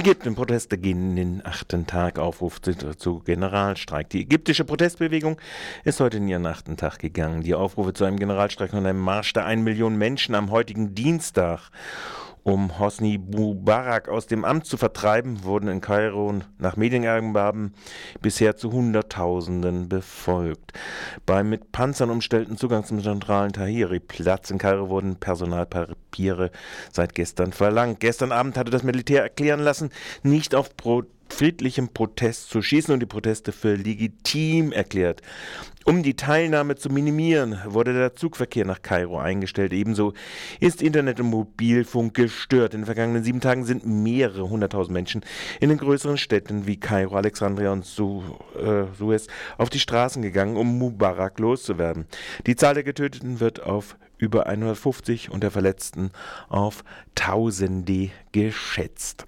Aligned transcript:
Ägypten 0.00 0.34
Proteste 0.34 0.78
gehen 0.78 1.10
in 1.10 1.16
den 1.16 1.46
achten 1.46 1.86
Tag, 1.86 2.18
Aufruf 2.18 2.62
zu 2.62 3.18
Generalstreik. 3.18 4.08
Die 4.08 4.22
ägyptische 4.22 4.64
Protestbewegung 4.64 5.38
ist 5.84 6.00
heute 6.00 6.16
in 6.16 6.26
ihren 6.26 6.46
achten 6.46 6.78
Tag 6.78 6.98
gegangen. 7.00 7.42
Die 7.42 7.54
Aufrufe 7.54 7.92
zu 7.92 8.06
einem 8.06 8.18
Generalstreik 8.18 8.72
und 8.72 8.86
einem 8.86 8.98
Marsch 8.98 9.34
der 9.34 9.44
1 9.44 9.62
Million 9.62 9.98
Menschen 9.98 10.34
am 10.34 10.50
heutigen 10.50 10.94
Dienstag 10.94 11.70
um 12.42 12.78
Hosni 12.78 13.18
Mubarak 13.18 14.08
aus 14.08 14.26
dem 14.26 14.44
Amt 14.44 14.66
zu 14.66 14.76
vertreiben, 14.76 15.44
wurden 15.44 15.68
in 15.68 15.80
Kairo 15.80 16.34
nach 16.58 16.76
Medienangaben 16.76 17.74
bisher 18.20 18.56
zu 18.56 18.72
Hunderttausenden 18.72 19.88
befolgt. 19.88 20.72
Beim 21.26 21.48
mit 21.50 21.72
Panzern 21.72 22.10
umstellten 22.10 22.56
Zugang 22.56 22.84
zum 22.84 23.02
zentralen 23.02 23.52
Tahiri-Platz 23.52 24.50
in 24.50 24.58
Kairo 24.58 24.88
wurden 24.88 25.16
Personalpapiere 25.16 26.50
seit 26.92 27.14
gestern 27.14 27.52
verlangt. 27.52 28.00
Gestern 28.00 28.32
Abend 28.32 28.56
hatte 28.56 28.70
das 28.70 28.82
Militär 28.82 29.22
erklären 29.22 29.60
lassen, 29.60 29.90
nicht 30.22 30.54
auf 30.54 30.76
Pro 30.76 31.02
friedlichem 31.32 31.88
Protest 31.88 32.50
zu 32.50 32.62
schießen 32.62 32.92
und 32.92 33.00
die 33.00 33.06
Proteste 33.06 33.52
für 33.52 33.74
legitim 33.74 34.72
erklärt. 34.72 35.22
Um 35.86 36.02
die 36.02 36.14
Teilnahme 36.14 36.76
zu 36.76 36.90
minimieren, 36.90 37.58
wurde 37.64 37.94
der 37.94 38.14
Zugverkehr 38.14 38.66
nach 38.66 38.82
Kairo 38.82 39.18
eingestellt. 39.18 39.72
Ebenso 39.72 40.12
ist 40.60 40.82
Internet 40.82 41.20
und 41.20 41.30
Mobilfunk 41.30 42.14
gestört. 42.14 42.74
In 42.74 42.80
den 42.80 42.86
vergangenen 42.86 43.24
sieben 43.24 43.40
Tagen 43.40 43.64
sind 43.64 43.86
mehrere 43.86 44.50
hunderttausend 44.50 44.92
Menschen 44.92 45.22
in 45.58 45.70
den 45.70 45.78
größeren 45.78 46.18
Städten 46.18 46.66
wie 46.66 46.78
Kairo, 46.78 47.16
Alexandria 47.16 47.72
und 47.72 47.86
Su 47.86 48.22
äh, 48.58 48.84
Suez 48.96 49.26
auf 49.56 49.70
die 49.70 49.80
Straßen 49.80 50.20
gegangen, 50.20 50.56
um 50.56 50.78
Mubarak 50.78 51.38
loszuwerden. 51.38 52.06
Die 52.46 52.56
Zahl 52.56 52.74
der 52.74 52.84
Getöteten 52.84 53.40
wird 53.40 53.62
auf 53.62 53.96
über 54.18 54.46
150 54.46 55.30
und 55.30 55.42
der 55.42 55.50
Verletzten 55.50 56.10
auf 56.48 56.84
Tausende 57.14 58.10
geschätzt. 58.32 59.24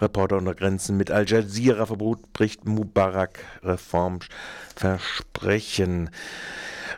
Reporter 0.00 0.36
unter 0.36 0.54
Grenzen 0.54 0.96
mit 0.96 1.10
Al 1.10 1.28
Jazeera-Verbot 1.28 2.32
bricht 2.32 2.64
Mubarak 2.66 3.40
Reformversprechen. 3.62 6.10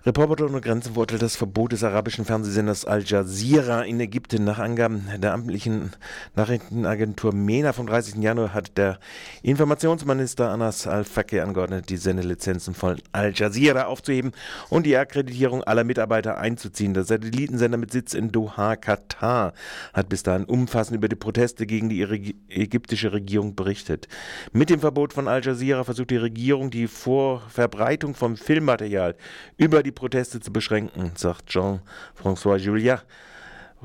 Reporter 0.05 0.47
ohne 0.47 0.61
Grenzen 0.61 0.95
verurteilt 0.95 1.23
das 1.23 1.37
Verbot 1.37 1.71
des 1.71 1.85
arabischen 1.85 2.25
Fernsehsenders 2.25 2.85
Al 2.85 3.05
Jazeera 3.05 3.83
in 3.83 4.01
Ägypten. 4.01 4.43
Nach 4.43 4.59
Angaben 4.59 5.07
der 5.19 5.33
amtlichen 5.33 5.93
Nachrichtenagentur 6.35 7.33
MENA 7.33 7.73
vom 7.73 7.87
30. 7.87 8.17
Januar 8.17 8.53
hat 8.53 8.77
der 8.77 8.99
Informationsminister 9.45 10.51
Anas 10.51 10.89
Al-Fakir 10.89 11.45
angeordnet, 11.45 11.89
die 11.89 11.99
Sendelizenzen 11.99 12.75
von 12.75 12.97
Al 13.13 13.33
Jazeera 13.33 13.85
aufzuheben 13.85 14.33
und 14.71 14.87
die 14.87 14.97
Akkreditierung 14.97 15.63
aller 15.63 15.85
Mitarbeiter 15.85 16.37
einzuziehen. 16.37 16.95
Der 16.95 17.05
Satellitensender 17.05 17.79
mit 17.79 17.93
Sitz 17.93 18.13
in 18.13 18.33
Doha, 18.33 18.75
Katar, 18.75 19.53
hat 19.95 20.09
bis 20.09 20.25
dahin 20.25 20.47
umfassend 20.47 20.97
über 20.97 21.09
die 21.09 21.15
Proteste 21.15 21.65
gegen 21.65 21.89
die 21.89 22.35
ägyptische 22.49 23.13
Regierung 23.13 23.55
berichtet. 23.55 24.09
Mit 24.53 24.69
dem 24.69 24.81
Verbot 24.81 25.13
von 25.13 25.29
Al 25.29 25.45
Jazeera 25.45 25.85
versucht 25.85 26.11
die 26.11 26.17
Regierung 26.17 26.73
die 26.73 26.89
Vorverbreitung 26.89 28.17
von 28.17 28.37
Filmmaterial 28.37 29.15
über 29.57 29.85
die 29.85 29.92
die 29.93 30.01
Proteste 30.01 30.41
zu 30.41 30.53
beschränken, 30.53 31.13
sagt 31.17 31.51
Jean-François 31.51 32.57
Julia. 32.57 33.03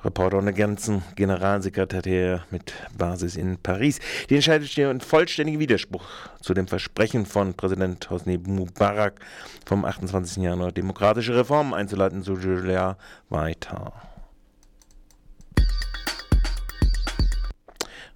Reporter 0.03 0.37
ohne 0.37 0.53
Grenzen, 0.53 1.01
Generalsekretär 1.15 2.43
mit 2.51 2.71
Basis 2.95 3.35
in 3.35 3.57
Paris. 3.57 3.99
Die 4.29 4.35
Entscheidung 4.35 4.67
steht 4.67 4.89
in 4.89 5.01
vollständigem 5.01 5.59
Widerspruch 5.59 6.05
zu 6.39 6.53
dem 6.53 6.67
Versprechen 6.67 7.25
von 7.25 7.55
Präsident 7.55 8.09
Hosni 8.11 8.37
Mubarak 8.37 9.19
vom 9.65 9.83
28. 9.85 10.43
Januar 10.43 10.71
demokratische 10.71 11.35
Reformen 11.35 11.73
einzuleiten, 11.73 12.21
so 12.21 12.37
Julia 12.37 12.95
weiter. 13.29 13.91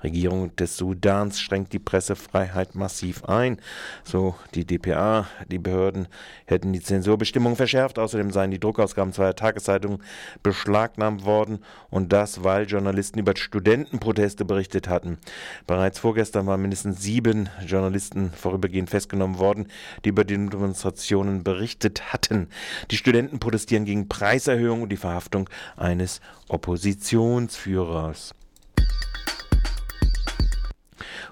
Regierung 0.03 0.56
des 0.56 0.78
Sudans 0.78 1.39
schränkt 1.39 1.73
die 1.73 1.79
Pressefreiheit 1.79 2.75
massiv 2.75 3.25
ein. 3.25 3.57
So 4.03 4.35
die 4.56 4.66
DPA. 4.66 5.28
Die 5.50 5.59
Behörden 5.59 6.07
hätten 6.45 6.73
die 6.73 6.81
Zensurbestimmungen 6.81 7.56
verschärft. 7.56 8.00
Außerdem 8.00 8.31
seien 8.31 8.51
die 8.51 8.59
Druckausgaben 8.59 9.13
zweier 9.13 9.35
Tageszeitungen 9.35 10.01
beschlagnahmt 10.44 11.25
worden. 11.25 11.59
Und 11.90 12.13
das, 12.13 12.44
weil 12.44 12.66
Journalisten 12.66 13.19
über 13.19 13.34
Studentenproteste 13.35 14.45
berichtet 14.45 14.88
hatten. 14.88 15.17
Bereits 15.67 16.00
vorgestern 16.00 16.47
waren 16.47 16.61
mindestens 16.61 17.01
sieben 17.01 17.50
Journalisten 17.66 18.31
vorübergehend 18.31 18.90
festgenommen 18.90 19.40
worden, 19.40 19.67
die 20.03 20.09
über 20.09 20.23
die 20.23 20.34
Demonstrationen 20.34 21.44
berichtet 21.44 22.13
hatten. 22.13 22.47
Die 22.90 22.97
Studenten 22.97 23.40
protestieren 23.40 23.85
gegen 23.85 24.07
Preiserhöhung 24.07 24.84
und 24.84 24.90
die 24.90 24.97
Verhaftung 24.97 25.50
eines 25.78 26.22
Oppositionsführers. 26.47 28.34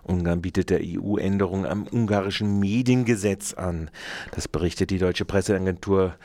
Ungarn 0.10 0.42
bietet 0.42 0.72
der 0.72 0.82
EU 0.84 1.18
Änderungen 1.18 1.66
am 1.66 1.86
ungarischen 1.88 2.60
Mediengesetz 2.60 3.54
an. 3.54 3.92
Das 4.32 4.48
berichtet 4.48 4.90
die 4.90 4.98
deutsche 4.98 5.24
Presseagentur. 5.24 6.16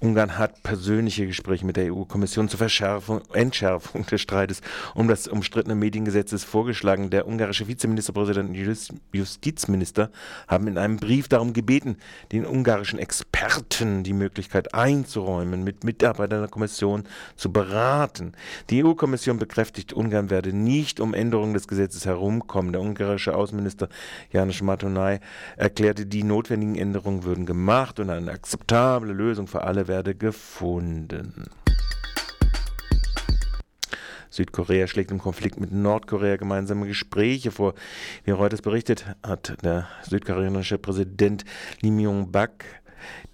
Ungarn 0.00 0.38
hat 0.38 0.62
persönliche 0.62 1.26
Gespräche 1.26 1.66
mit 1.66 1.76
der 1.76 1.94
EU-Kommission 1.94 2.48
zur 2.48 2.58
Verschärfung, 2.58 3.20
Entschärfung 3.32 4.06
des 4.06 4.22
Streites 4.22 4.62
um 4.94 5.08
das 5.08 5.28
umstrittene 5.28 5.74
Mediengesetz 5.74 6.42
vorgeschlagen. 6.42 7.10
Der 7.10 7.28
ungarische 7.28 7.68
Vizeministerpräsident 7.68 8.48
und 8.48 8.94
Justizminister 9.12 10.10
haben 10.48 10.66
in 10.66 10.78
einem 10.78 10.96
Brief 10.96 11.28
darum 11.28 11.52
gebeten, 11.52 11.98
den 12.32 12.46
ungarischen 12.46 12.98
Experten 12.98 14.04
die 14.04 14.14
Möglichkeit 14.14 14.74
einzuräumen, 14.74 15.62
mit 15.64 15.84
Mitarbeitern 15.84 16.40
der 16.40 16.50
Kommission 16.50 17.04
zu 17.36 17.52
beraten. 17.52 18.32
Die 18.70 18.82
EU-Kommission 18.82 19.38
bekräftigt, 19.38 19.92
Ungarn 19.92 20.30
werde 20.30 20.54
nicht 20.54 20.98
um 20.98 21.12
Änderungen 21.12 21.52
des 21.52 21.68
Gesetzes 21.68 22.06
herumkommen. 22.06 22.72
Der 22.72 22.80
ungarische 22.80 23.33
Außenminister 23.34 23.88
Janusz 24.30 24.62
Matonai 24.62 25.20
erklärte, 25.56 26.06
die 26.06 26.22
notwendigen 26.22 26.76
Änderungen 26.76 27.24
würden 27.24 27.46
gemacht 27.46 28.00
und 28.00 28.10
eine 28.10 28.30
akzeptable 28.30 29.12
Lösung 29.12 29.46
für 29.46 29.62
alle 29.62 29.88
werde 29.88 30.14
gefunden. 30.14 31.44
Südkorea 34.34 34.88
schlägt 34.88 35.12
im 35.12 35.20
Konflikt 35.20 35.60
mit 35.60 35.70
Nordkorea 35.70 36.36
gemeinsame 36.36 36.86
Gespräche 36.88 37.52
vor. 37.52 37.74
Wie 38.24 38.32
Reuters 38.32 38.62
berichtet, 38.62 39.06
hat 39.22 39.56
der 39.62 39.86
südkoreanische 40.02 40.78
Präsident 40.78 41.44
Lee 41.80 41.92
Myung-bak 41.92 42.64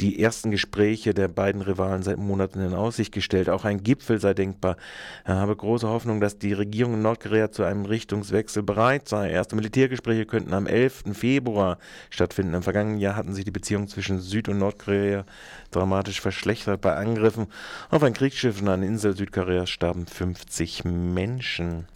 die 0.00 0.22
ersten 0.22 0.50
Gespräche 0.50 1.14
der 1.14 1.28
beiden 1.28 1.62
Rivalen 1.62 2.03
seit 2.03 2.19
Monaten 2.19 2.60
in 2.60 2.75
Aussicht 2.75 3.12
gestellt. 3.12 3.48
Auch 3.48 3.64
ein 3.64 3.82
Gipfel 3.82 4.20
sei 4.20 4.34
denkbar. 4.34 4.76
Er 5.25 5.36
habe 5.36 5.54
große 5.54 5.88
Hoffnung, 5.88 6.20
dass 6.20 6.38
die 6.38 6.53
Regierung 6.53 6.94
in 6.94 7.03
Nordkorea 7.03 7.50
zu 7.50 7.64
einem 7.64 7.84
Richtungswechsel 7.84 8.62
bereit 8.62 9.09
sei. 9.09 9.30
Erste 9.30 9.56
Militärgespräche 9.56 10.26
könnten 10.26 10.54
am 10.54 10.66
11. 10.66 11.04
Februar 11.12 11.78
stattfinden. 12.10 12.54
Im 12.54 12.62
vergangenen 12.62 12.98
Jahr 12.98 13.16
hatten 13.16 13.34
sich 13.34 13.44
die 13.44 13.50
Beziehungen 13.50 13.88
zwischen 13.88 14.20
Süd- 14.20 14.48
und 14.48 14.59
Nordkorea 14.59 15.25
dramatisch 15.70 16.20
verschlechtert. 16.20 16.80
Bei 16.80 16.94
Angriffen 16.94 17.47
auf 17.91 18.03
ein 18.03 18.14
Kriegsschiff 18.14 18.60
in 18.60 18.69
einer 18.69 18.86
Insel 18.86 19.16
Südkoreas 19.16 19.70
starben 19.70 20.06
50 20.06 20.84
Menschen. 20.84 21.86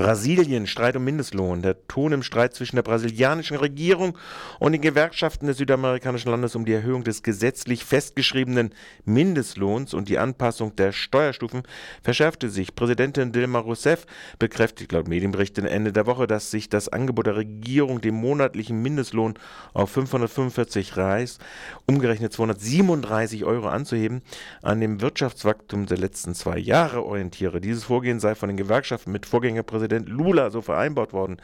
Brasilien, 0.00 0.66
Streit 0.66 0.96
um 0.96 1.04
Mindestlohn. 1.04 1.60
Der 1.60 1.86
Ton 1.86 2.12
im 2.12 2.22
Streit 2.22 2.54
zwischen 2.54 2.76
der 2.76 2.82
brasilianischen 2.82 3.58
Regierung 3.58 4.16
und 4.58 4.72
den 4.72 4.80
Gewerkschaften 4.80 5.46
des 5.46 5.58
südamerikanischen 5.58 6.30
Landes 6.30 6.56
um 6.56 6.64
die 6.64 6.72
Erhöhung 6.72 7.04
des 7.04 7.22
gesetzlich 7.22 7.84
festgeschriebenen 7.84 8.70
Mindestlohns 9.04 9.92
und 9.92 10.08
die 10.08 10.16
Anpassung 10.16 10.74
der 10.74 10.92
Steuerstufen 10.92 11.64
verschärfte 12.02 12.48
sich. 12.48 12.74
Präsidentin 12.74 13.32
Dilma 13.32 13.58
Rousseff 13.58 14.06
bekräftigt 14.38 14.90
laut 14.92 15.06
Medienberichten 15.06 15.66
Ende 15.66 15.92
der 15.92 16.06
Woche, 16.06 16.26
dass 16.26 16.50
sich 16.50 16.70
das 16.70 16.88
Angebot 16.88 17.26
der 17.26 17.36
Regierung, 17.36 18.00
den 18.00 18.14
monatlichen 18.14 18.80
Mindestlohn 18.80 19.34
auf 19.74 19.90
545 19.90 20.96
Reis, 20.96 21.40
umgerechnet 21.86 22.32
237 22.32 23.44
Euro 23.44 23.68
anzuheben, 23.68 24.22
an 24.62 24.80
dem 24.80 25.02
Wirtschaftswachstum 25.02 25.84
der 25.84 25.98
letzten 25.98 26.34
zwei 26.34 26.56
Jahre 26.56 27.04
orientiere. 27.04 27.60
Dieses 27.60 27.84
Vorgehen 27.84 28.18
sei 28.18 28.34
von 28.34 28.48
den 28.48 28.56
Gewerkschaften 28.56 29.12
mit 29.12 29.26
Vorgängerpräsidenten 29.26 29.89
Präsident 29.90 30.08
Lula 30.08 30.50
so 30.50 30.62
vereinbart 30.62 31.12
worden. 31.12 31.38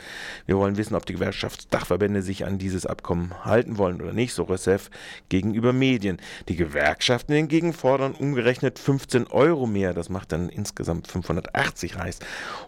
Wir 0.47 0.57
wollen 0.57 0.77
wissen, 0.77 0.95
ob 0.95 1.05
die 1.05 1.15
Gewerkschaftsdachverbände 1.15 2.23
sich 2.23 2.45
an 2.45 2.59
dieses 2.59 2.87
Abkommen 2.87 3.45
halten 3.45 3.77
wollen 3.77 4.01
oder 4.01 4.13
nicht, 4.13 4.35
so 4.35 4.45
Rousseff 4.45 4.89
gegenüber 5.29 5.73
Medien. 5.73 6.19
Die 6.49 6.55
Gewerkschaften 6.55 7.35
hingegen 7.35 7.73
fordern 7.73 8.13
umgerechnet 8.13 8.79
15 8.79 9.27
Euro 9.27 9.67
mehr, 9.67 9.95
das 9.95 10.11
macht 10.11 10.31
dann 10.31 10.49
insgesamt 10.49 11.09
580 11.09 11.97
Reis, 11.97 12.21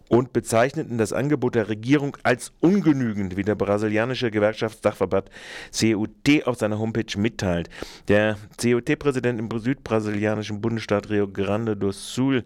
und 0.09 0.33
bezeichneten 0.33 0.99
das 0.99 1.13
Angebot 1.13 1.55
der 1.55 1.69
Regierung 1.69 2.17
als 2.25 2.53
ungenügend, 2.59 3.37
wie 3.37 3.45
der 3.45 3.55
brasilianische 3.55 4.33
Gewerkschaftsdachverband 4.33 5.31
CUT 5.79 6.47
auf 6.47 6.57
seiner 6.59 6.81
Homepage 6.81 7.17
mitteilt. 7.17 7.71
Der 8.09 8.37
CUT-Präsident 8.61 9.39
im 9.39 9.49
südbrasilianischen 9.57 10.61
Bundesstaat 10.61 11.09
Rio 11.09 11.29
Grande 11.29 11.77
do 11.77 11.93
Sul, 11.93 12.43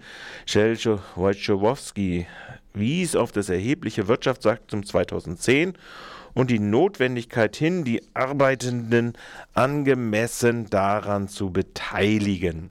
Celso 0.47 1.01
Wojciechowski, 1.15 2.27
wies 2.75 3.17
auf 3.17 3.33
das 3.33 3.49
erhebliche 3.49 4.09
Wirtschaftswachstum 4.09 4.85
2010 4.85 5.75
und 6.35 6.51
die 6.51 6.59
Notwendigkeit 6.59 7.57
hin, 7.57 7.85
die 7.85 8.03
Arbeitenden 8.15 9.13
angemessen 9.55 10.69
daran 10.71 11.29
zu 11.29 11.51
beteiligen. 11.51 12.71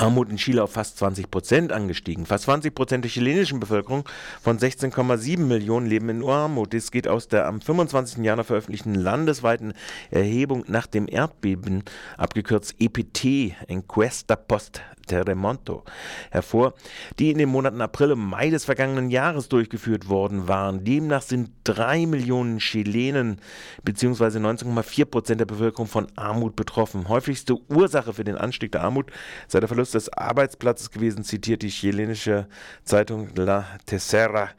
Armut 0.00 0.30
in 0.30 0.38
Chile 0.38 0.62
auf 0.62 0.72
fast 0.72 0.96
20 0.96 1.30
Prozent 1.30 1.72
angestiegen. 1.72 2.24
Fast 2.24 2.44
20 2.44 2.74
Prozent 2.74 3.04
der 3.04 3.10
chilenischen 3.10 3.60
Bevölkerung 3.60 4.08
von 4.40 4.58
16,7 4.58 5.38
Millionen 5.40 5.86
leben 5.86 6.08
in 6.08 6.24
Armut. 6.24 6.72
Dies 6.72 6.90
geht 6.90 7.06
aus 7.06 7.28
der 7.28 7.46
am 7.46 7.60
25. 7.60 8.24
Januar 8.24 8.44
veröffentlichten 8.44 8.94
landesweiten 8.94 9.74
Erhebung 10.10 10.64
nach 10.68 10.86
dem 10.86 11.06
Erdbeben, 11.06 11.84
abgekürzt 12.16 12.76
EPT, 12.78 13.54
Encuesta 13.68 14.36
Post 14.36 14.80
Terremoto 15.10 15.82
hervor, 16.30 16.74
die 17.18 17.30
in 17.30 17.38
den 17.38 17.48
Monaten 17.48 17.80
April 17.80 18.12
und 18.12 18.20
Mai 18.20 18.48
des 18.50 18.64
vergangenen 18.64 19.10
Jahres 19.10 19.48
durchgeführt 19.48 20.08
worden 20.08 20.46
waren. 20.46 20.84
Demnach 20.84 21.22
sind 21.22 21.50
drei 21.64 22.06
Millionen 22.06 22.58
Chilenen 22.58 23.40
bzw. 23.82 24.38
19,4 24.38 25.04
Prozent 25.06 25.40
der 25.40 25.46
Bevölkerung 25.46 25.88
von 25.88 26.06
Armut 26.14 26.54
betroffen. 26.54 27.08
Häufigste 27.08 27.56
Ursache 27.68 28.12
für 28.12 28.22
den 28.22 28.36
Anstieg 28.36 28.70
der 28.70 28.82
Armut 28.82 29.10
sei 29.48 29.58
der 29.58 29.68
Verlust 29.68 29.94
des 29.94 30.12
Arbeitsplatzes 30.12 30.92
gewesen, 30.92 31.24
zitiert 31.24 31.62
die 31.62 31.70
chilenische 31.70 32.46
Zeitung 32.84 33.30
La 33.34 33.66
Tercera 33.86 34.50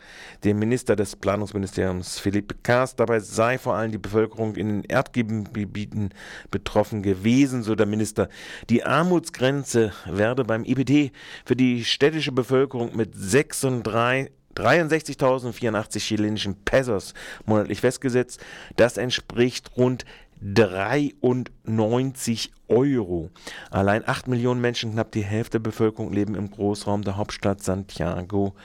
den 0.44 0.59
Minister 0.59 0.97
des 0.97 1.15
Planungsministeriums 1.15 2.19
Felipe 2.19 2.56
Cas. 2.62 2.97
Dabei 2.97 3.19
sei 3.19 3.57
vor 3.57 3.75
allem 3.75 3.92
die 3.92 3.97
Bevölkerung 3.97 4.56
in 4.56 4.68
den 4.68 4.83
Erdgebieten 4.83 6.09
betroffen 6.50 7.04
gewesen, 7.04 7.63
so 7.63 7.75
der 7.75 7.86
Minister. 7.86 8.27
Die 8.69 8.83
Armutsgrenze 8.83 9.94
werde 10.06 10.41
wurde 10.42 10.48
beim 10.48 10.66
IPT 10.66 11.14
für 11.46 11.56
die 11.56 11.86
städtische 11.86 12.32
Bevölkerung 12.32 12.96
mit 12.96 13.14
63.084 13.16 16.00
chilenischen 16.00 16.56
Pesos 16.66 17.14
monatlich 17.46 17.82
festgesetzt. 17.82 18.42
Das 18.76 18.98
entspricht 18.98 19.78
rund 19.78 20.06
93 20.42 22.52
Euro. 22.68 23.30
Allein 23.70 24.02
8 24.08 24.28
Millionen 24.28 24.62
Menschen, 24.62 24.94
knapp 24.94 25.12
die 25.12 25.24
Hälfte 25.24 25.60
der 25.60 25.70
Bevölkerung, 25.70 26.12
leben 26.12 26.34
im 26.34 26.50
Großraum 26.50 27.04
der 27.04 27.18
Hauptstadt 27.18 27.62
Santiago 27.62 28.56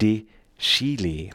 de 0.00 0.26
Chile. 0.58 1.30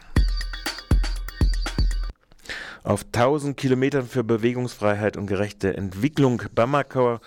Auf 2.85 3.03
1000 3.03 3.57
Kilometern 3.57 4.05
für 4.05 4.23
Bewegungsfreiheit 4.23 5.17
und 5.17 5.25
gerechte 5.25 5.75
Entwicklung 5.75 6.43
Bamako 6.53 7.17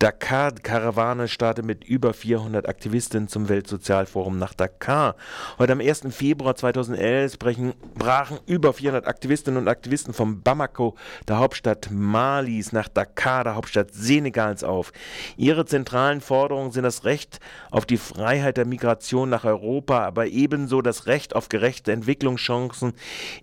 Dakar-Karawane 0.00 1.28
startet 1.28 1.64
mit 1.64 1.84
über 1.84 2.12
400 2.12 2.68
Aktivistinnen 2.68 3.28
zum 3.28 3.48
Weltsozialforum 3.48 4.36
nach 4.36 4.52
Dakar. 4.52 5.14
Heute 5.58 5.74
am 5.74 5.80
1. 5.80 6.08
Februar 6.10 6.56
2011 6.56 7.38
brechen, 7.38 7.72
brachen 7.94 8.40
über 8.46 8.72
400 8.72 9.06
Aktivistinnen 9.06 9.62
und 9.62 9.68
Aktivisten 9.68 10.12
von 10.12 10.42
Bamako, 10.42 10.96
der 11.28 11.38
Hauptstadt 11.38 11.88
Malis, 11.92 12.72
nach 12.72 12.88
Dakar, 12.88 13.44
der 13.44 13.54
Hauptstadt 13.54 13.94
Senegals, 13.94 14.64
auf. 14.64 14.92
Ihre 15.36 15.66
zentralen 15.66 16.20
Forderungen 16.20 16.72
sind 16.72 16.82
das 16.82 17.04
Recht 17.04 17.38
auf 17.70 17.86
die 17.86 17.96
Freiheit 17.96 18.56
der 18.56 18.66
Migration 18.66 19.30
nach 19.30 19.44
Europa, 19.44 20.04
aber 20.04 20.26
ebenso 20.26 20.82
das 20.82 21.06
Recht 21.06 21.36
auf 21.36 21.48
gerechte 21.48 21.92
Entwicklungschancen 21.92 22.92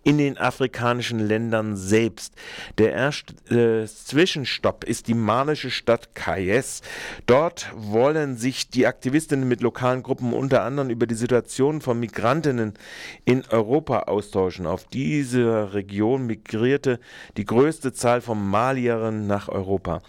in 0.04 0.18
den 0.18 0.38
afrikanischen 0.38 1.20
Ländern 1.20 1.53
selbst. 1.76 2.36
Der 2.78 2.94
erste 2.94 3.84
äh, 3.84 3.88
Zwischenstopp 3.88 4.84
ist 4.84 5.08
die 5.08 5.14
malische 5.14 5.72
Stadt 5.72 6.16
Kai. 6.16 6.44
IS. 6.44 6.82
Dort 7.26 7.72
wollen 7.76 8.38
sich 8.38 8.70
die 8.70 8.88
Aktivistinnen 8.88 9.48
mit 9.48 9.62
lokalen 9.62 10.04
Gruppen 10.04 10.34
unter 10.34 10.64
anderem 10.64 10.90
über 10.90 11.08
die 11.08 11.16
Situation 11.16 11.82
von 11.82 12.00
Migrantinnen 12.00 12.74
in 13.26 13.44
Europa 13.50 14.00
austauschen. 14.04 14.66
Auf 14.66 14.86
diese 14.86 15.74
Region 15.74 16.26
migrierte 16.26 17.00
die 17.38 17.46
größte 17.46 17.94
Zahl 17.94 18.22
von 18.22 18.46
Malierinnen 18.50 19.28
nach 19.28 19.50
Europa. 19.50 20.02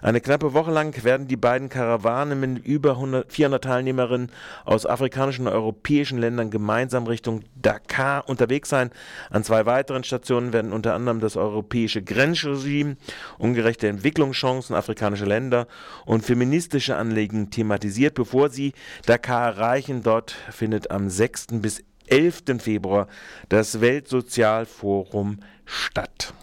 Eine 0.00 0.20
knappe 0.20 0.54
Woche 0.54 0.70
lang 0.70 1.04
werden 1.04 1.28
die 1.28 1.36
beiden 1.36 1.68
Karawanen 1.68 2.40
mit 2.40 2.64
über 2.64 2.92
100, 2.92 3.32
400 3.32 3.64
Teilnehmerinnen 3.64 4.30
aus 4.64 4.86
afrikanischen 4.86 5.46
und 5.46 5.52
europäischen 5.52 6.18
Ländern 6.18 6.50
gemeinsam 6.50 7.06
Richtung 7.06 7.42
Dakar 7.54 8.28
unterwegs 8.28 8.68
sein. 8.68 8.90
An 9.30 9.44
zwei 9.44 9.66
weiteren 9.66 10.04
Stationen 10.04 10.52
werden 10.52 10.72
unter 10.72 10.91
anderem 10.94 11.20
das 11.20 11.36
europäische 11.36 12.02
Grenzregime, 12.02 12.96
ungerechte 13.38 13.88
Entwicklungschancen 13.88 14.74
afrikanischer 14.76 15.26
Länder 15.26 15.66
und 16.06 16.24
feministische 16.24 16.96
Anliegen 16.96 17.50
thematisiert, 17.50 18.14
bevor 18.14 18.50
sie 18.50 18.72
Dakar 19.06 19.46
erreichen. 19.54 20.02
Dort 20.02 20.32
findet 20.50 20.90
am 20.90 21.08
6. 21.08 21.48
bis 21.60 21.82
11. 22.06 22.42
Februar 22.58 23.08
das 23.48 23.80
Weltsozialforum 23.80 25.38
statt. 25.64 26.34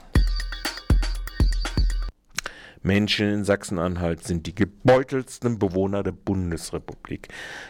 Menschen 2.82 3.30
in 3.30 3.44
Sachsen-Anhalt 3.44 4.24
sind 4.24 4.48
die 4.48 4.56
gebeutelsten 4.56 5.60
Bewohner 5.60 6.02
der 6.02 6.14
Bundesrepublik. 6.14 7.28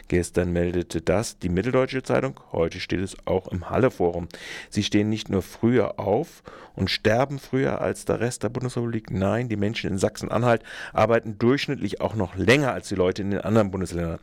Gestern 0.07 0.53
meldete 0.53 1.01
das 1.01 1.39
die 1.39 1.49
Mitteldeutsche 1.49 2.03
Zeitung, 2.03 2.39
heute 2.51 2.79
steht 2.79 2.99
es 2.99 3.17
auch 3.25 3.47
im 3.47 3.71
Halle-Forum. 3.71 4.27
Sie 4.69 4.83
stehen 4.83 5.09
nicht 5.09 5.29
nur 5.29 5.41
früher 5.41 5.99
auf 5.99 6.43
und 6.75 6.91
sterben 6.91 7.39
früher 7.39 7.81
als 7.81 8.05
der 8.05 8.19
Rest 8.19 8.43
der 8.43 8.49
Bundesrepublik, 8.49 9.09
nein, 9.09 9.49
die 9.49 9.57
Menschen 9.57 9.89
in 9.89 9.97
Sachsen-Anhalt 9.97 10.61
arbeiten 10.93 11.39
durchschnittlich 11.39 12.01
auch 12.01 12.13
noch 12.13 12.35
länger 12.35 12.71
als 12.71 12.89
die 12.89 12.95
Leute 12.95 13.23
in 13.23 13.31
den 13.31 13.41
anderen 13.41 13.71
Bundesländern. 13.71 14.19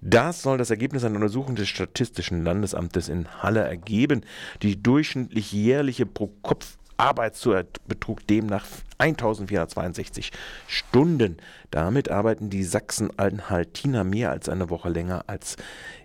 Das 0.00 0.42
soll 0.42 0.58
das 0.58 0.70
Ergebnis 0.70 1.02
einer 1.02 1.16
Untersuchung 1.16 1.56
des 1.56 1.68
Statistischen 1.68 2.44
Landesamtes 2.44 3.08
in 3.08 3.28
Halle 3.42 3.60
ergeben. 3.60 4.22
Die 4.62 4.80
durchschnittlich 4.80 5.52
jährliche 5.52 6.06
Pro-Kopf- 6.06 6.79
Arbeitszeit 7.00 7.80
betrug 7.88 8.26
demnach 8.26 8.66
1462 8.98 10.32
Stunden. 10.66 11.38
Damit 11.70 12.10
arbeiten 12.10 12.50
die 12.50 12.62
Sachsen-Anhaltiner 12.62 14.04
mehr 14.04 14.30
als 14.30 14.50
eine 14.50 14.68
Woche 14.68 14.90
länger 14.90 15.24
als 15.26 15.56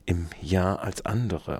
im 0.05 0.27
Jahr 0.41 0.81
als 0.81 1.05
andere. 1.05 1.59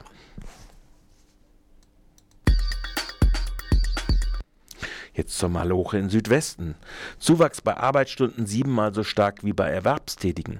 Jetzt 5.13 5.37
zur 5.37 5.47
Maloche 5.47 5.97
im 5.97 6.09
Südwesten. 6.09 6.75
Zuwachs 7.19 7.61
bei 7.61 7.75
Arbeitsstunden 7.75 8.45
siebenmal 8.45 8.93
so 8.93 9.03
stark 9.03 9.45
wie 9.45 9.53
bei 9.53 9.69
Erwerbstätigen. 9.69 10.59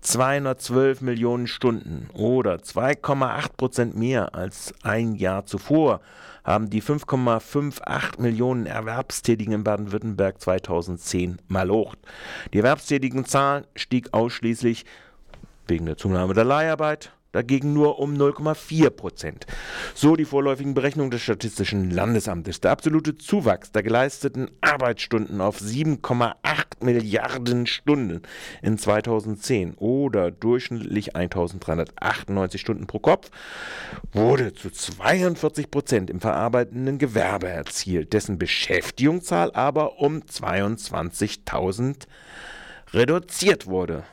212 0.00 1.00
Millionen 1.00 1.48
Stunden 1.48 2.08
oder 2.12 2.56
2,8 2.56 3.56
Prozent 3.56 3.96
mehr 3.96 4.34
als 4.34 4.74
ein 4.82 5.16
Jahr 5.16 5.46
zuvor 5.46 6.00
haben 6.46 6.70
die 6.70 6.80
5,58 6.80 8.20
Millionen 8.22 8.66
Erwerbstätigen 8.66 9.52
in 9.52 9.64
Baden-Württemberg 9.64 10.40
2010 10.40 11.42
malocht. 11.48 11.98
Die 12.54 12.58
Erwerbstätigenzahl 12.58 13.66
stieg 13.74 14.14
ausschließlich 14.14 14.86
wegen 15.66 15.86
der 15.86 15.96
Zunahme 15.96 16.34
der 16.34 16.44
Leiharbeit, 16.44 17.12
dagegen 17.36 17.72
nur 17.74 17.98
um 17.98 18.14
0,4 18.14 18.90
Prozent. 18.90 19.46
So 19.94 20.16
die 20.16 20.24
vorläufigen 20.24 20.74
Berechnungen 20.74 21.10
des 21.10 21.22
Statistischen 21.22 21.90
Landesamtes. 21.90 22.60
Der 22.60 22.70
absolute 22.70 23.18
Zuwachs 23.18 23.70
der 23.72 23.82
geleisteten 23.82 24.50
Arbeitsstunden 24.62 25.40
auf 25.40 25.60
7,8 25.60 26.34
Milliarden 26.80 27.66
Stunden 27.66 28.22
in 28.62 28.78
2010 28.78 29.74
oder 29.74 30.30
durchschnittlich 30.30 31.14
1398 31.14 32.60
Stunden 32.60 32.86
pro 32.86 32.98
Kopf 32.98 33.30
wurde 34.12 34.54
zu 34.54 34.70
42 34.70 35.70
Prozent 35.70 36.10
im 36.10 36.20
verarbeitenden 36.20 36.98
Gewerbe 36.98 37.48
erzielt, 37.48 38.12
dessen 38.12 38.38
Beschäftigungszahl 38.38 39.52
aber 39.52 40.00
um 40.00 40.20
22.000 40.20 42.06
reduziert 42.92 43.66
wurde 43.66 44.04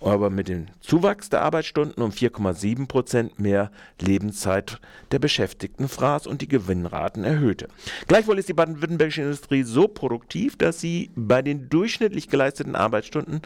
aber 0.00 0.30
mit 0.30 0.48
dem 0.48 0.66
Zuwachs 0.80 1.28
der 1.28 1.42
Arbeitsstunden 1.42 2.02
um 2.02 2.10
4,7 2.10 2.86
Prozent 2.86 3.38
mehr 3.38 3.70
Lebenszeit 4.00 4.80
der 5.10 5.18
Beschäftigten 5.18 5.88
fraß 5.88 6.26
und 6.26 6.42
die 6.42 6.48
Gewinnraten 6.48 7.24
erhöhte. 7.24 7.68
Gleichwohl 8.06 8.38
ist 8.38 8.48
die 8.48 8.54
baden-württembergische 8.54 9.22
Industrie 9.22 9.62
so 9.62 9.88
produktiv, 9.88 10.56
dass 10.56 10.80
sie 10.80 11.10
bei 11.14 11.42
den 11.42 11.68
durchschnittlich 11.68 12.28
geleisteten 12.28 12.76
Arbeitsstunden 12.76 13.40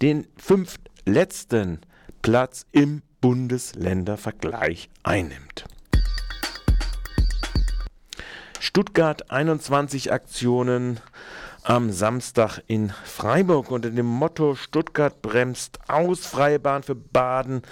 den 0.00 0.26
fünftletzten 0.36 1.80
Platz 2.22 2.66
im 2.72 3.02
Bundesländervergleich 3.20 4.88
einnimmt. 5.02 5.64
Stuttgart 8.60 9.30
21 9.30 10.12
Aktionen 10.12 11.00
am 11.68 11.90
Samstag 11.90 12.60
in 12.68 12.92
Freiburg 13.04 13.72
unter 13.72 13.90
dem 13.90 14.06
Motto 14.06 14.54
Stuttgart 14.54 15.20
bremst 15.20 15.80
aus, 15.88 16.24
freie 16.24 16.60
Bahn 16.60 16.84
für 16.84 16.94
Baden, 16.94 17.62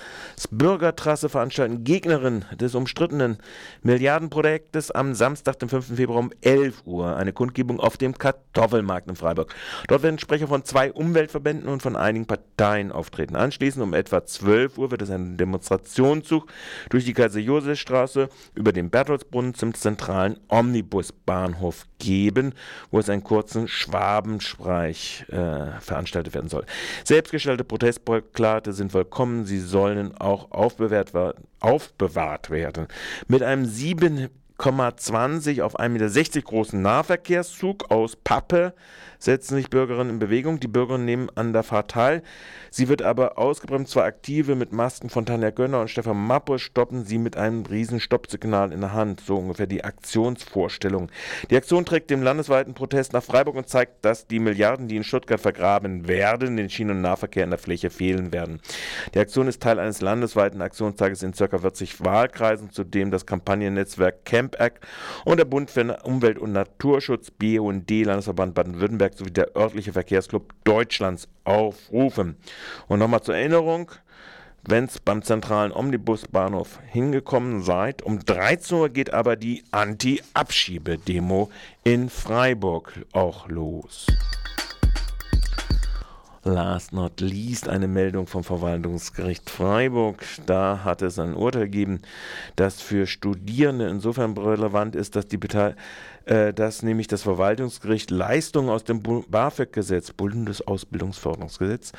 Bürgertrasse 0.51 1.29
veranstalten 1.29 1.85
Gegnerin 1.85 2.45
des 2.61 2.75
umstrittenen 2.75 3.39
Milliardenprojektes 3.83 4.91
am 4.91 5.15
Samstag, 5.15 5.61
dem 5.61 5.69
5. 5.69 5.95
Februar 5.95 6.19
um 6.19 6.33
11 6.41 6.83
Uhr. 6.87 7.17
Eine 7.17 7.33
Kundgebung 7.33 7.79
auf 7.79 7.97
dem 7.97 8.19
Kartoffelmarkt 8.19 9.09
in 9.09 9.15
Freiburg. 9.15 9.55
Dort 9.87 10.03
werden 10.03 10.19
Sprecher 10.19 10.49
von 10.49 10.65
zwei 10.65 10.93
Umweltverbänden 10.93 11.69
und 11.69 11.81
von 11.81 11.95
einigen 11.95 12.27
Parteien 12.27 12.91
auftreten. 12.91 13.37
Anschließend 13.37 13.85
um 13.85 13.95
etwa 13.95 14.25
12 14.25 14.77
Uhr 14.77 14.91
wird 14.91 15.03
es 15.03 15.11
einen 15.11 15.37
Demonstrationszug 15.37 16.47
durch 16.91 17.05
die 17.05 17.15
Kaiser-Josef-Straße 17.15 18.29
über 18.57 18.73
den 18.73 18.91
Bertholdsbrunnen 18.91 19.55
zum 19.55 19.73
zentralen 19.75 20.41
Omnibusbahnhof 20.49 21.87
geben, 21.99 22.55
wo 22.91 22.99
es 22.99 23.09
einen 23.09 23.25
kurzen 23.25 23.69
Schwabenspreich 23.85 25.27
äh, 25.29 25.81
veranstaltet 25.81 26.35
werden 26.35 26.49
soll. 26.49 26.65
Selbstgestellte 27.05 27.65
Protestplakate 27.65 28.73
sind 28.73 28.95
willkommen, 28.95 29.45
sie 29.45 29.61
sollen 29.61 30.17
auch 30.17 30.51
aufbewahrt, 30.51 31.13
aufbewahrt 31.61 32.51
werden. 32.51 32.89
Mit 33.29 33.43
einem 33.43 33.67
sieben 33.67 34.31
1,20 34.59 35.63
auf 35.63 35.79
1,60 35.79 35.89
Meter 35.89 36.43
großen 36.43 36.81
Nahverkehrszug 36.81 37.91
aus 37.91 38.17
Pappe 38.17 38.73
setzen 39.25 39.57
sich 39.57 39.71
Bürgerinnen 39.71 40.11
in 40.11 40.19
Bewegung. 40.19 40.61
Die 40.61 40.69
Bürgerinnen 40.69 41.05
nehmen 41.05 41.31
an 41.35 41.53
der 41.53 41.63
Fahrt 41.63 41.91
teil. 41.91 42.23
Sie 42.71 42.89
wird 42.89 43.03
aber 43.03 43.39
ausgebremst. 43.39 43.93
Zwei 43.93 44.05
Aktive 44.05 44.55
mit 44.55 44.73
Masken 44.73 45.11
von 45.11 45.27
Tanja 45.27 45.51
Gönner 45.51 45.81
und 45.81 45.89
Stefan 45.89 46.27
Mappe 46.27 46.59
stoppen 46.59 47.05
sie 47.05 47.19
mit 47.19 47.37
einem 47.37 47.65
riesen 47.67 48.01
Stoppsignal 48.01 48.73
in 48.73 48.81
der 48.81 48.93
Hand. 48.93 49.21
So 49.21 49.37
ungefähr 49.37 49.67
die 49.67 49.85
Aktionsvorstellung. 49.85 51.11
Die 51.51 51.57
Aktion 51.57 51.85
trägt 51.85 52.11
dem 52.11 52.23
landesweiten 52.23 52.75
Protest 52.75 53.13
nach 53.13 53.23
Freiburg 53.23 53.57
und 53.57 53.69
zeigt, 53.69 54.05
dass 54.05 54.27
die 54.27 54.39
Milliarden, 54.39 54.89
die 54.89 54.97
in 54.97 55.05
Stuttgart 55.05 55.41
vergraben 55.41 56.07
werden, 56.09 56.57
den 56.57 56.71
Schienen- 56.71 56.97
und 56.97 57.03
Nahverkehr 57.03 57.45
in 57.45 57.51
der 57.51 57.59
Fläche 57.59 57.91
fehlen 57.91 58.33
werden. 58.33 58.61
Die 59.15 59.19
Aktion 59.19 59.49
ist 59.49 59.63
Teil 59.63 59.79
eines 59.79 60.01
landesweiten 60.01 60.61
Aktionstages 60.61 61.23
in 61.23 61.33
ca. 61.33 61.59
40 61.59 62.05
Wahlkreisen, 62.05 62.71
zu 62.71 62.85
dem 62.85 63.11
das 63.11 63.27
Kampagnennetzwerk 63.27 64.25
Camp 64.25 64.61
Act 64.61 64.85
und 65.25 65.39
der 65.39 65.45
Bund 65.45 65.71
für 65.71 65.85
Umwelt 66.05 66.39
und 66.39 66.53
Naturschutz 66.53 67.31
BUND 67.31 67.91
Landesverband 67.91 68.55
Baden-Württemberg 68.55 69.14
sowie 69.19 69.31
der 69.31 69.57
örtliche 69.57 69.93
Verkehrsclub 69.93 70.53
Deutschlands 70.65 71.29
aufrufen. 71.45 72.37
Und 72.89 72.99
nochmal 72.99 73.23
zur 73.23 73.37
Erinnerung, 73.37 73.91
wenn 74.67 74.85
es 74.85 74.99
beim 74.99 75.23
zentralen 75.23 75.73
Omnibusbahnhof 75.73 76.81
hingekommen 76.87 77.63
seid. 77.63 78.03
Um 78.03 78.25
13 78.25 78.79
Uhr 78.79 78.89
geht 78.89 79.13
aber 79.13 79.37
die 79.37 79.63
Anti-Abschiebedemo 79.71 81.51
in 81.85 82.09
Freiburg 82.09 83.05
auch 83.13 83.49
los. 83.49 84.07
Last 86.45 86.93
not 86.93 87.23
least 87.23 87.69
eine 87.71 87.89
Meldung 87.89 88.27
vom 88.27 88.45
Verwaltungsgericht 88.45 89.49
Freiburg. 89.49 90.23
Da 90.45 90.85
hat 90.85 91.01
es 91.01 91.19
ein 91.19 91.35
Urteil 91.35 91.65
gegeben, 91.65 92.03
das 92.57 92.83
für 92.83 93.07
Studierende 93.07 93.89
insofern 93.89 94.37
relevant 94.37 94.95
ist, 94.95 95.17
dass 95.17 95.27
die 95.27 95.39
äh, 96.27 96.53
dass 96.55 96.83
nämlich 96.83 97.07
das 97.07 97.23
Verwaltungsgericht 97.23 98.11
Leistungen 98.11 98.69
aus 98.69 98.85
dem 98.85 99.03
BAföG-Gesetz, 99.03 100.13
Bundesausbildungsförderungsgesetz, 100.13 101.93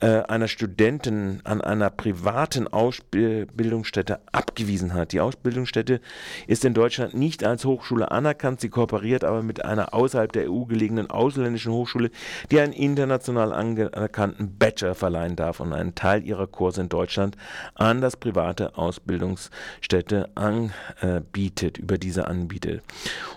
äh, 0.00 0.22
einer 0.22 0.48
Studentin 0.48 1.40
an 1.44 1.60
einer 1.60 1.90
privaten 1.90 2.68
Ausbildungsstätte 2.68 4.20
abgewiesen 4.32 4.94
hat. 4.94 5.12
Die 5.12 5.20
Ausbildungsstätte 5.20 6.00
ist 6.46 6.64
in 6.64 6.74
Deutschland 6.74 7.14
nicht 7.14 7.44
als 7.44 7.64
Hochschule 7.64 8.10
anerkannt, 8.10 8.60
sie 8.60 8.68
kooperiert 8.68 9.24
aber 9.24 9.42
mit 9.42 9.64
einer 9.64 9.94
außerhalb 9.94 10.32
der 10.32 10.50
EU 10.50 10.64
gelegenen 10.64 11.10
ausländischen 11.10 11.72
Hochschule, 11.72 12.10
die 12.50 12.60
einen 12.60 12.72
international 12.72 13.52
anerkannten 13.84 14.58
Bachelor 14.58 14.94
verleihen 14.94 15.36
darf 15.36 15.60
und 15.60 15.72
einen 15.72 15.94
Teil 15.94 16.24
ihrer 16.24 16.46
Kurse 16.46 16.80
in 16.82 16.88
Deutschland 16.88 17.36
an 17.74 18.00
das 18.00 18.16
private 18.16 18.76
Ausbildungsstätte 18.76 20.30
anbietet, 20.34 21.78
über 21.78 21.98
diese 21.98 22.26
anbietet. 22.26 22.82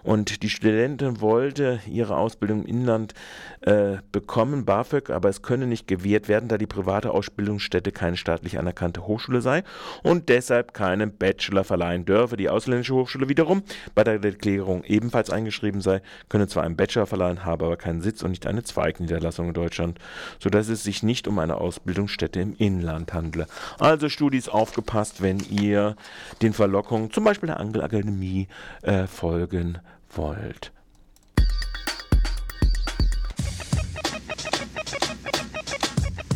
Und 0.03 0.43
die 0.43 0.49
Studentin 0.49 1.21
wollte 1.21 1.79
ihre 1.87 2.17
Ausbildung 2.17 2.63
im 2.63 2.65
Inland 2.65 3.13
äh, 3.61 3.97
bekommen, 4.11 4.65
BAföG, 4.65 5.09
aber 5.09 5.29
es 5.29 5.41
könne 5.41 5.67
nicht 5.67 5.87
gewährt 5.87 6.27
werden, 6.27 6.49
da 6.49 6.57
die 6.57 6.67
private 6.67 7.11
Ausbildungsstätte 7.11 7.91
keine 7.91 8.17
staatlich 8.17 8.57
anerkannte 8.57 9.05
Hochschule 9.05 9.41
sei 9.41 9.63
und 10.03 10.29
deshalb 10.29 10.73
keinen 10.73 11.17
Bachelor 11.17 11.63
verleihen 11.63 12.05
dürfe. 12.05 12.37
Die 12.37 12.49
ausländische 12.49 12.93
Hochschule 12.93 13.29
wiederum 13.29 13.63
bei 13.95 14.03
der 14.03 14.23
Erklärung 14.23 14.83
ebenfalls 14.83 15.29
eingeschrieben 15.29 15.81
sei, 15.81 16.01
könne 16.29 16.47
zwar 16.47 16.63
einen 16.63 16.75
Bachelor 16.75 17.05
verleihen, 17.05 17.45
habe 17.45 17.65
aber 17.65 17.77
keinen 17.77 18.01
Sitz 18.01 18.23
und 18.23 18.31
nicht 18.31 18.47
eine 18.47 18.63
Zweigniederlassung 18.63 19.47
in 19.47 19.53
Deutschland, 19.53 19.99
sodass 20.39 20.67
es 20.69 20.83
sich 20.83 21.03
nicht 21.03 21.27
um 21.27 21.39
eine 21.39 21.55
Ausbildungsstätte 21.55 22.39
im 22.39 22.55
Inland 22.57 23.13
handle. 23.13 23.47
Also 23.79 24.09
Studis 24.09 24.49
aufgepasst, 24.49 25.21
wenn 25.21 25.39
ihr 25.49 25.95
den 26.41 26.53
Verlockungen 26.53 27.11
zum 27.11 27.23
Beispiel 27.23 27.47
der 27.47 27.59
Angelakademie 27.59 28.47
äh, 28.81 29.07
folgen 29.07 29.79
wollt. 30.13 30.71